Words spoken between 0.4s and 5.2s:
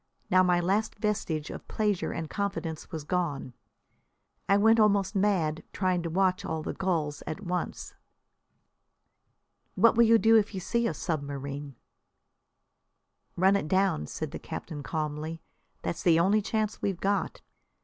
my last vestige of pleasure and confidence was gone. I went almost